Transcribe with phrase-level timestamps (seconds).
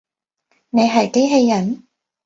[0.71, 1.87] 你係機器人？